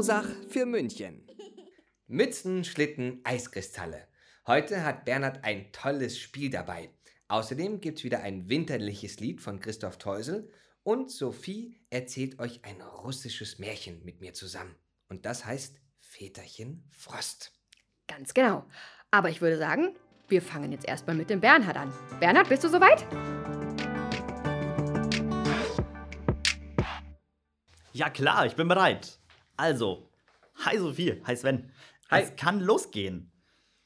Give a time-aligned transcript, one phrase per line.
[0.00, 1.26] Aus Mosach für München.
[2.06, 4.08] Mützen, Schlitten, Eiskristalle.
[4.46, 6.88] Heute hat Bernhard ein tolles Spiel dabei.
[7.28, 10.50] Außerdem gibt es wieder ein winterliches Lied von Christoph Teusel
[10.84, 14.74] und Sophie erzählt euch ein russisches Märchen mit mir zusammen.
[15.10, 17.52] Und das heißt Väterchen Frost.
[18.08, 18.64] Ganz genau.
[19.10, 19.94] Aber ich würde sagen,
[20.28, 21.92] wir fangen jetzt erstmal mit dem Bernhard an.
[22.20, 23.04] Bernhard, bist du soweit?
[27.92, 29.19] Ja klar, ich bin bereit.
[29.64, 30.08] Also,
[30.64, 31.70] hi Sophie, hi Sven.
[32.10, 32.22] Hi.
[32.22, 33.30] Es kann losgehen.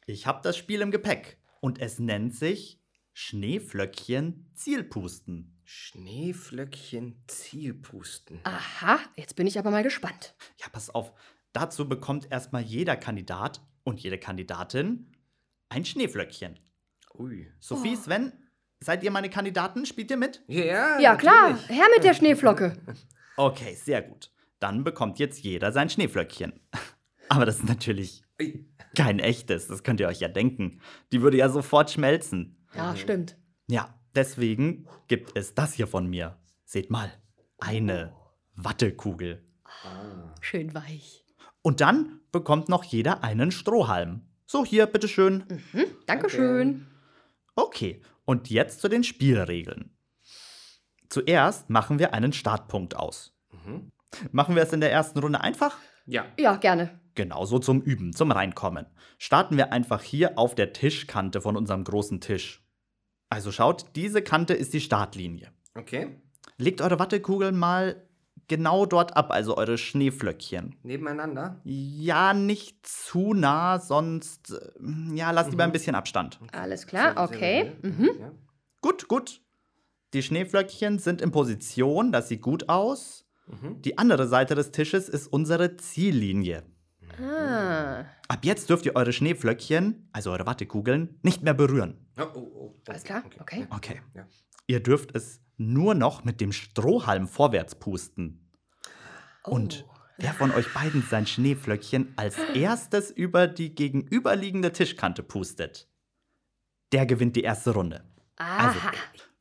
[0.06, 2.80] Ich habe das Spiel im Gepäck und es nennt sich
[3.12, 5.58] Schneeflöckchen Zielpusten.
[5.64, 8.38] Schneeflöckchen Zielpusten.
[8.44, 10.36] Aha, jetzt bin ich aber mal gespannt.
[10.60, 11.12] Ja, pass auf.
[11.52, 15.10] Dazu bekommt erstmal jeder Kandidat und jede Kandidatin
[15.70, 16.60] ein Schneeflöckchen.
[17.18, 17.50] Ui.
[17.58, 18.32] Sophie, Sven,
[18.78, 19.86] seid ihr meine Kandidaten?
[19.86, 20.40] Spielt ihr mit?
[20.46, 21.68] Ja, Ja, klar, natürlich.
[21.76, 22.76] her mit der Schneeflocke.
[23.36, 24.30] Okay, sehr gut.
[24.60, 26.60] Dann bekommt jetzt jeder sein Schneeflöckchen.
[27.28, 28.22] Aber das ist natürlich
[28.94, 30.80] kein echtes, das könnt ihr euch ja denken.
[31.12, 32.64] Die würde ja sofort schmelzen.
[32.74, 33.36] Ja, stimmt.
[33.66, 36.38] Ja, deswegen gibt es das hier von mir.
[36.64, 37.12] Seht mal,
[37.58, 38.14] eine
[38.54, 39.44] Wattekugel.
[40.40, 41.24] Schön weich.
[41.62, 44.22] Und dann bekommt noch jeder einen Strohhalm.
[44.46, 45.44] So, hier, bitteschön.
[46.06, 46.86] Dankeschön.
[47.56, 49.96] Okay, und jetzt zu den Spielregeln.
[51.08, 53.34] Zuerst machen wir einen Startpunkt aus.
[54.32, 55.78] Machen wir es in der ersten Runde einfach?
[56.06, 56.26] Ja.
[56.38, 57.00] Ja, gerne.
[57.14, 58.86] Genauso zum Üben, zum Reinkommen.
[59.18, 62.62] Starten wir einfach hier auf der Tischkante von unserem großen Tisch.
[63.30, 65.52] Also schaut, diese Kante ist die Startlinie.
[65.74, 66.20] Okay.
[66.56, 68.04] Legt eure Wattekugeln mal
[68.48, 70.76] genau dort ab, also eure Schneeflöckchen.
[70.82, 71.60] Nebeneinander.
[71.64, 76.38] Ja, nicht zu nah, sonst äh, ja, lasst lieber ein bisschen Abstand.
[76.52, 77.72] Alles klar, okay.
[77.82, 77.98] gut.
[77.98, 78.10] Mhm.
[78.80, 79.40] Gut, gut.
[80.12, 83.23] Die Schneeflöckchen sind in Position, das sieht gut aus.
[83.46, 83.82] Mhm.
[83.82, 86.62] Die andere Seite des Tisches ist unsere Ziellinie.
[87.22, 92.06] Ah, Ab jetzt dürft ihr eure Schneeflöckchen, also eure Wattekugeln, nicht mehr berühren.
[92.18, 92.74] Oh, oh, oh.
[92.88, 93.66] Alles klar, okay.
[93.70, 94.00] Okay.
[94.14, 94.26] Ja.
[94.66, 98.50] Ihr dürft es nur noch mit dem Strohhalm vorwärts pusten.
[99.44, 99.84] Und
[100.16, 105.88] wer von euch beiden sein Schneeflöckchen als erstes über die gegenüberliegende Tischkante pustet,
[106.92, 108.02] der gewinnt die erste Runde.
[108.36, 108.92] Also, Aha.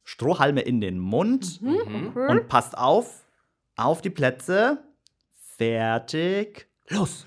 [0.03, 2.16] Strohhalme in den Mund Mhm.
[2.30, 3.23] und passt auf,
[3.76, 4.84] auf die Plätze.
[5.58, 7.26] Fertig, los.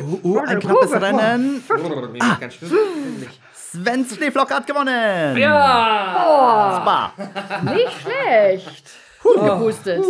[0.00, 1.62] Uh, uh, ein knappes Rennen.
[1.68, 3.28] Oh, ganz schwindelig.
[3.54, 5.36] Svens Schneeflocke hat gewonnen.
[5.36, 6.80] Ja.
[6.82, 7.72] Spa.
[7.72, 8.90] Nicht schlecht.
[9.22, 10.04] Gut gepustet.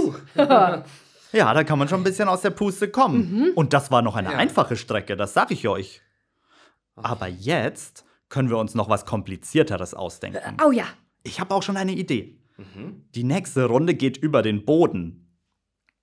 [1.32, 3.52] Ja, da kann man schon ein bisschen aus der Puste kommen.
[3.54, 4.38] Und das war noch eine Ja.
[4.38, 6.02] einfache Strecke, das sag ich euch.
[6.96, 10.56] Aber jetzt können wir uns noch was Komplizierteres ausdenken.
[10.64, 10.84] Oh ja.
[11.22, 12.38] Ich habe auch schon eine Idee.
[13.14, 15.18] Die nächste Runde geht über den Boden.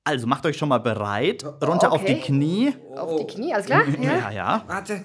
[0.04, 2.22] Also macht euch schon mal bereit, runter auf die Okay.
[2.26, 2.74] Knie.
[2.96, 3.88] Auf die Knie, alles klar?
[3.88, 4.32] Ja, Ja.
[4.32, 4.64] ja.
[4.68, 5.04] Warte.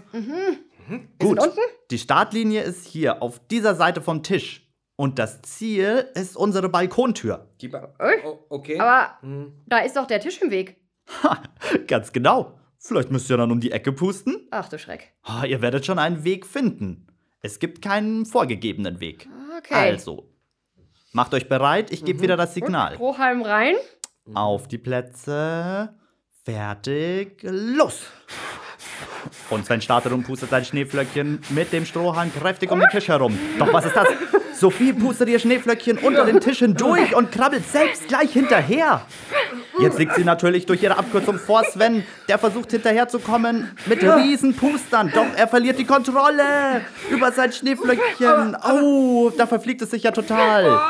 [1.19, 1.39] Gut.
[1.41, 1.59] unten?
[1.91, 4.61] Die Startlinie ist hier auf dieser Seite vom Tisch.
[4.97, 7.49] Und das Ziel ist unsere Balkontür.
[7.61, 8.79] Die ba oh, okay.
[8.79, 9.53] Aber Hm.
[9.67, 10.77] da ist doch der Tisch im Weg.
[11.23, 11.43] Ha,
[11.89, 12.59] ganz genau.
[12.79, 14.47] Vielleicht müsst ihr dann um die Ecke pusten.
[14.53, 15.13] Ach du Schreck.
[15.23, 17.09] Ah, ihr werdet schon einen Weg finden.
[17.41, 19.29] Es gibt keinen vorgegebenen Weg.
[19.59, 19.75] Okay.
[19.75, 20.31] Also,
[21.15, 22.95] macht euch bereit, ich gebe wieder das Signal.
[22.95, 23.77] Strohhalm rein.
[24.35, 25.95] Auf die Plätze.
[26.45, 27.39] Fertig.
[27.43, 28.03] Los!
[29.49, 33.39] Und Sven startet und pustet sein Schneeflöckchen mit dem Strohhalm kräftig um den Tisch herum.
[33.59, 34.09] Doch was ist das?
[34.59, 39.03] Sophie pustet ihr Schneeflöckchen unter den Tisch hindurch und krabbelt selbst gleich hinterher.
[39.79, 45.11] Jetzt liegt sie natürlich durch ihre Abkürzung vor Sven, der versucht hinterherzukommen mit riesen Pustern.
[45.15, 48.57] Doch er verliert die Kontrolle über sein Schneeflöckchen.
[48.73, 50.81] Oh, da verfliegt es sich ja total.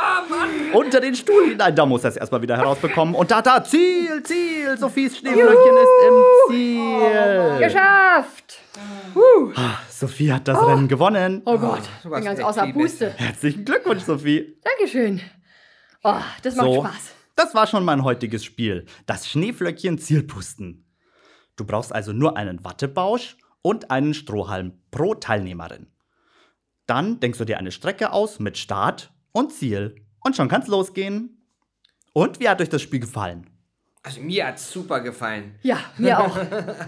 [0.73, 1.75] Unter den Stuhl hinein.
[1.75, 3.15] Da muss er es erstmal wieder herausbekommen.
[3.15, 4.77] Und da, da, Ziel, Ziel.
[4.77, 7.59] Sophies Schneeflöckchen ist im Ziel.
[7.67, 8.64] Geschafft.
[9.89, 11.43] Sophie hat das Rennen gewonnen.
[11.45, 13.11] Oh Gott, du bin warst ganz außer Puste.
[13.11, 14.59] Herzlichen Glückwunsch, Sophie.
[14.65, 15.21] Dankeschön.
[16.03, 17.15] Oh, das macht So, Spaß.
[17.37, 18.87] das war schon mein heutiges Spiel.
[19.07, 20.87] Das Schneeflöckchen Zielpusten.
[21.57, 25.87] Du brauchst also nur einen Wattebausch und einen Strohhalm pro Teilnehmerin.
[26.87, 29.95] Dann denkst du dir eine Strecke aus mit Start und Ziel.
[30.23, 31.47] Und schon kann's losgehen.
[32.13, 33.49] Und wie hat euch das Spiel gefallen?
[34.03, 35.55] Also mir hat's super gefallen.
[35.63, 36.37] Ja, mir auch.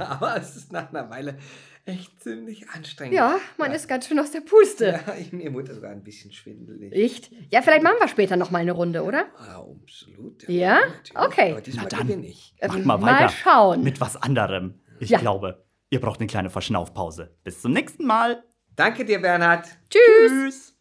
[0.01, 1.39] Aber es ist nach einer Weile
[1.87, 3.15] echt ziemlich anstrengend.
[3.15, 5.01] Ja, man ist ganz schön aus der Puste.
[5.07, 6.93] Ja, ich, mir wurde sogar ein bisschen schwindelig.
[6.93, 7.31] Echt?
[7.51, 9.27] Ja, vielleicht machen wir später noch mal eine Runde, oder?
[9.47, 10.47] Ja, absolut.
[10.49, 10.81] Ja?
[10.81, 11.17] natürlich.
[11.17, 11.53] Okay.
[11.53, 12.25] Aber diesmal Na dann.
[12.25, 12.55] ich.
[12.61, 13.29] Macht Ähm, mal mal weiter.
[13.31, 13.83] schauen.
[13.83, 14.81] Mit was anderem.
[15.01, 15.19] Ich Ja.
[15.19, 17.37] glaube, ihr braucht eine kleine Verschnaufpause.
[17.45, 18.43] Bis zum nächsten Mal.
[18.75, 19.67] Danke dir, Bernhard.
[19.89, 20.31] Tschüss.
[20.31, 20.75] Tschüss.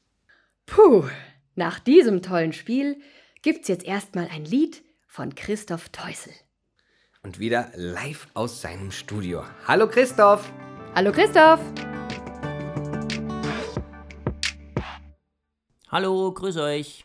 [0.66, 1.06] Puh,
[1.54, 3.00] nach diesem tollen Spiel
[3.44, 6.34] gibt's jetzt erstmal ein Lied von Christoph Teusel.
[7.22, 9.44] Und wieder live aus seinem Studio.
[9.68, 10.52] Hallo Christoph.
[10.96, 11.60] Hallo Christoph.
[15.90, 17.04] Hallo, grüß euch.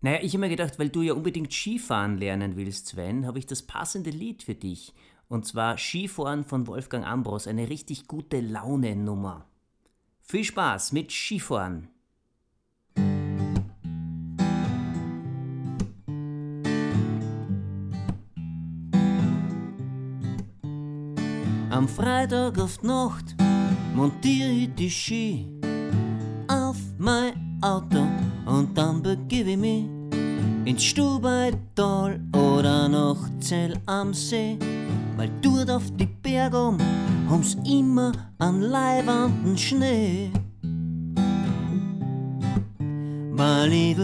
[0.00, 3.46] Naja, ich habe mir gedacht, weil du ja unbedingt Skifahren lernen willst, Sven, habe ich
[3.46, 4.92] das passende Lied für dich.
[5.28, 9.46] Und zwar Skifahren von Wolfgang Ambros, eine richtig gute Laune-Nummer.
[10.20, 11.91] Viel Spaß mit Skifahren.
[21.72, 23.34] Am Freitag auf die Nacht
[23.94, 25.46] montiere ich die Ski
[26.46, 27.32] auf mein
[27.62, 28.06] Auto
[28.44, 29.84] und dann begebe ich mich
[30.66, 34.58] ins Stubaital oder nach Zell am See,
[35.16, 36.76] weil dort auf die Berge um
[37.30, 40.30] haben's immer an leiwanden Schnee.
[43.30, 43.96] Weil ich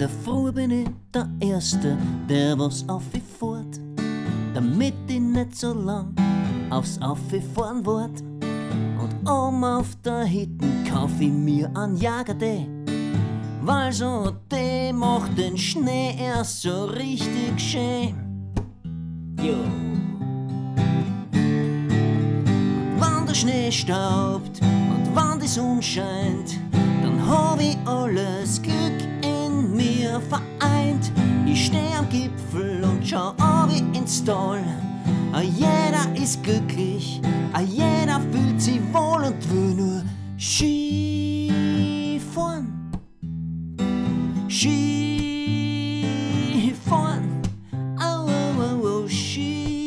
[0.00, 1.94] Der Früh bin ich der Erste,
[2.26, 3.78] der was auffährt,
[4.54, 6.14] damit ich nicht so lang
[6.70, 8.22] aufs Auffahren wart.
[8.98, 12.66] Und oben auf der Hitten kauf ich mir an Jagerde.
[13.60, 18.14] Weil so der macht den Schnee erst so richtig schön.
[19.42, 19.58] Jo.
[22.98, 26.58] Wann der Schnee staubt und wann die Sonne scheint,
[27.02, 29.09] dann hab ich alles Glück
[29.80, 31.10] mir vereint.
[31.46, 34.62] Ich steh am Gipfel und schau ab ins Tal.
[35.32, 37.20] A jeder ist glücklich,
[37.52, 40.02] a jeder fühlt sich wohl und will nur
[40.38, 41.50] Skifahren.
[44.48, 44.80] Skifahren.
[47.98, 49.78] Au, au, au, au, Skifahren.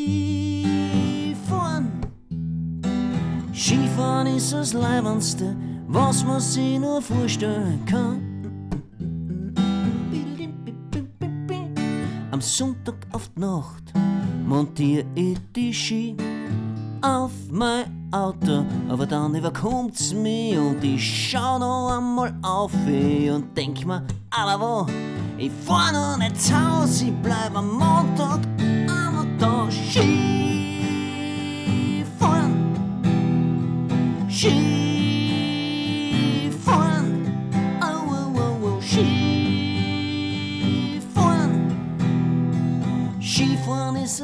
[3.54, 5.56] Skifahren ist das Leibendste,
[5.88, 8.33] was man sich nur vorstellen kann.
[12.44, 13.94] Sonntag auf die Nacht
[14.46, 16.16] montier ich die Ski
[17.02, 23.86] auf mein Auto, aber dann überkommt's mich und ich schau noch einmal auf und denk
[23.86, 24.88] mir, aber wo?
[25.38, 30.23] Ich fahr noch nicht zu Haus, ich bleib am Montag einmal da Skifahren.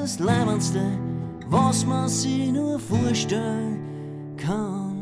[0.09, 0.81] Das Leibendste,
[1.49, 4.97] was man sich nur vorstellen kann.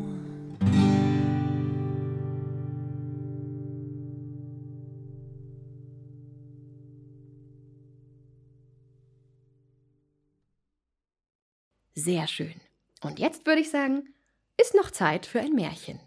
[11.94, 12.60] Sehr schön.
[13.00, 14.12] Und jetzt würde ich sagen,
[14.60, 16.00] ist noch Zeit für ein Märchen.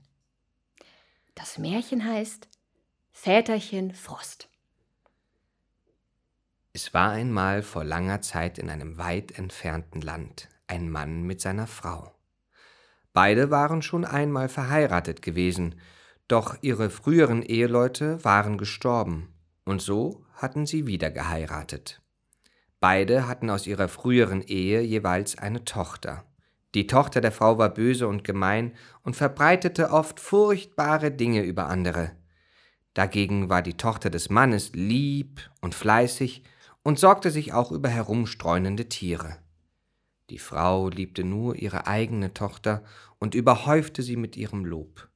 [1.33, 2.47] Das Märchen heißt
[3.11, 4.50] Väterchen Frost.
[6.73, 11.67] Es war einmal vor langer Zeit in einem weit entfernten Land ein Mann mit seiner
[11.67, 12.15] Frau.
[13.11, 15.75] Beide waren schon einmal verheiratet gewesen,
[16.29, 19.33] doch ihre früheren Eheleute waren gestorben,
[19.65, 22.01] und so hatten sie wieder geheiratet.
[22.79, 26.23] Beide hatten aus ihrer früheren Ehe jeweils eine Tochter.
[26.73, 28.73] Die Tochter der Frau war böse und gemein
[29.03, 32.11] und verbreitete oft furchtbare Dinge über andere.
[32.93, 36.43] Dagegen war die Tochter des Mannes lieb und fleißig
[36.83, 39.37] und sorgte sich auch über herumstreunende Tiere.
[40.29, 42.83] Die Frau liebte nur ihre eigene Tochter
[43.19, 45.09] und überhäufte sie mit ihrem Lob.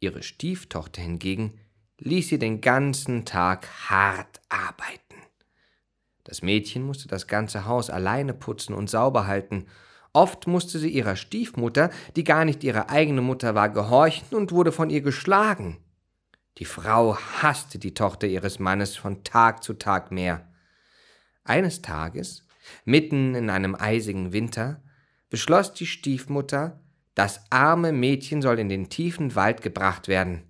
[0.00, 1.58] Ihre Stieftochter hingegen
[1.98, 5.00] ließ sie den ganzen Tag hart arbeiten.
[6.24, 9.66] Das Mädchen musste das ganze Haus alleine putzen und sauber halten.
[10.12, 14.72] Oft musste sie ihrer Stiefmutter, die gar nicht ihre eigene Mutter war, gehorchen und wurde
[14.72, 15.78] von ihr geschlagen.
[16.58, 20.49] Die Frau hasste die Tochter ihres Mannes von Tag zu Tag mehr.
[21.50, 22.44] Eines Tages
[22.84, 24.80] Mitten in einem eisigen Winter
[25.30, 26.78] beschloss die Stiefmutter,
[27.16, 30.44] das arme Mädchen soll in den tiefen Wald gebracht werden.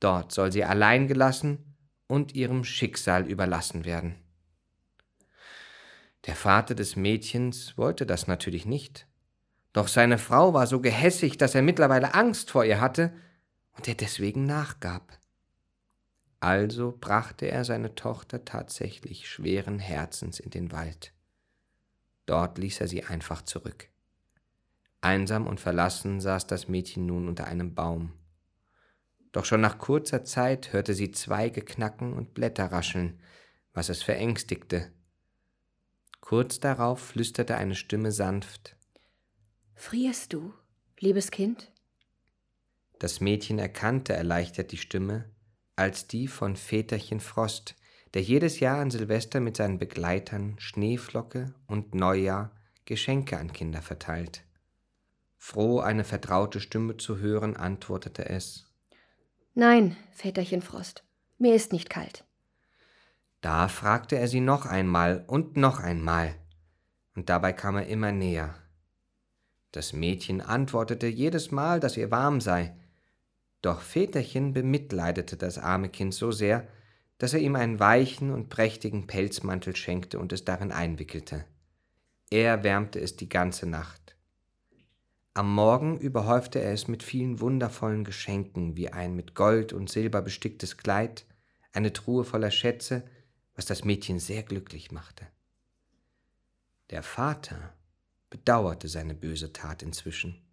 [0.00, 1.74] Dort soll sie allein gelassen
[2.08, 4.16] und ihrem Schicksal überlassen werden.
[6.26, 9.06] Der Vater des Mädchens wollte das natürlich nicht.
[9.72, 13.14] Doch seine Frau war so gehässig, dass er mittlerweile Angst vor ihr hatte
[13.78, 15.17] und er deswegen nachgab.
[16.40, 21.12] Also brachte er seine Tochter tatsächlich schweren Herzens in den Wald.
[22.26, 23.88] Dort ließ er sie einfach zurück.
[25.00, 28.12] Einsam und verlassen saß das Mädchen nun unter einem Baum.
[29.32, 33.20] Doch schon nach kurzer Zeit hörte sie Zweige knacken und Blätter rascheln,
[33.72, 34.92] was es verängstigte.
[36.20, 38.76] Kurz darauf flüsterte eine Stimme sanft
[39.74, 40.52] Frierst du,
[40.98, 41.70] liebes Kind?
[42.98, 45.30] Das Mädchen erkannte erleichtert die Stimme
[45.78, 47.76] als die von Väterchen Frost,
[48.14, 52.50] der jedes Jahr an Silvester mit seinen Begleitern Schneeflocke und Neujahr
[52.84, 54.42] Geschenke an Kinder verteilt.
[55.36, 58.66] Froh, eine vertraute Stimme zu hören, antwortete es
[59.54, 61.04] Nein, Väterchen Frost,
[61.38, 62.24] mir ist nicht kalt.
[63.40, 66.34] Da fragte er sie noch einmal und noch einmal,
[67.14, 68.54] und dabei kam er immer näher.
[69.70, 72.74] Das Mädchen antwortete jedes Mal, dass ihr warm sei,
[73.62, 76.68] doch Väterchen bemitleidete das arme Kind so sehr,
[77.18, 81.44] dass er ihm einen weichen und prächtigen Pelzmantel schenkte und es darin einwickelte.
[82.30, 84.16] Er wärmte es die ganze Nacht.
[85.34, 90.22] Am Morgen überhäufte er es mit vielen wundervollen Geschenken, wie ein mit Gold und Silber
[90.22, 91.26] besticktes Kleid,
[91.72, 93.04] eine Truhe voller Schätze,
[93.54, 95.26] was das Mädchen sehr glücklich machte.
[96.90, 97.72] Der Vater
[98.30, 100.47] bedauerte seine böse Tat inzwischen.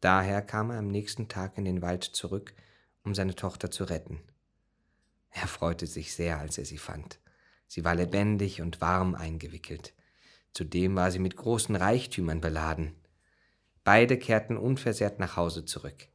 [0.00, 2.54] Daher kam er am nächsten Tag in den Wald zurück,
[3.04, 4.20] um seine Tochter zu retten.
[5.30, 7.18] Er freute sich sehr, als er sie fand.
[7.66, 9.92] Sie war lebendig und warm eingewickelt.
[10.52, 12.94] Zudem war sie mit großen Reichtümern beladen.
[13.84, 16.08] Beide kehrten unversehrt nach Hause zurück.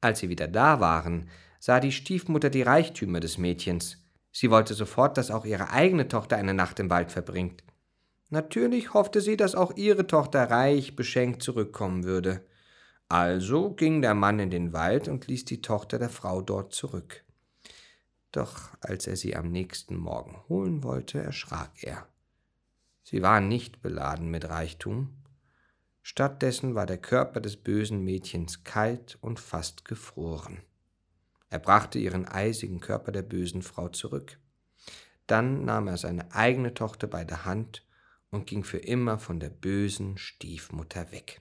[0.00, 1.28] Als sie wieder da waren,
[1.58, 3.98] sah die Stiefmutter die Reichtümer des Mädchens.
[4.30, 7.64] Sie wollte sofort, dass auch ihre eigene Tochter eine Nacht im Wald verbringt.
[8.30, 12.44] Natürlich hoffte sie, dass auch ihre Tochter reich beschenkt zurückkommen würde.
[13.08, 17.24] Also ging der Mann in den Wald und ließ die Tochter der Frau dort zurück.
[18.32, 22.06] Doch als er sie am nächsten Morgen holen wollte, erschrak er.
[23.02, 25.16] Sie war nicht beladen mit Reichtum.
[26.02, 30.62] Stattdessen war der Körper des bösen Mädchens kalt und fast gefroren.
[31.48, 34.38] Er brachte ihren eisigen Körper der bösen Frau zurück.
[35.26, 37.86] Dann nahm er seine eigene Tochter bei der Hand
[38.30, 41.40] und ging für immer von der bösen Stiefmutter weg.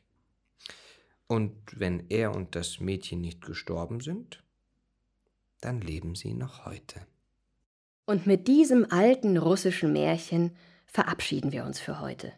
[1.27, 4.43] Und wenn er und das Mädchen nicht gestorben sind,
[5.61, 7.01] dann leben sie noch heute.
[8.05, 10.55] Und mit diesem alten russischen Märchen
[10.85, 12.31] verabschieden wir uns für heute.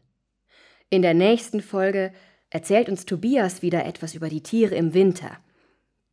[0.90, 2.12] In der nächsten Folge
[2.50, 5.38] erzählt uns Tobias wieder etwas über die Tiere im Winter.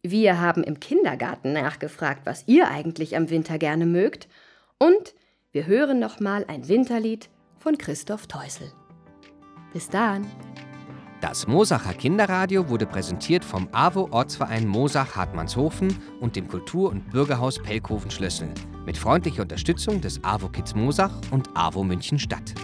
[0.02, 4.28] Wir haben im Kindergarten nachgefragt, was ihr eigentlich am Winter gerne mögt.
[4.78, 5.14] Und
[5.52, 8.70] wir hören nochmal ein Winterlied von Christoph Teusel.
[9.72, 10.26] Bis dann!
[11.28, 17.60] Das Mosacher Kinderradio wurde präsentiert vom AWO Ortsverein Mosach Hartmannshofen und dem Kultur- und Bürgerhaus
[17.60, 18.48] Pelkoven Schlössel
[18.84, 22.54] mit freundlicher Unterstützung des AWO Kids Mosach und AWO München Stadt.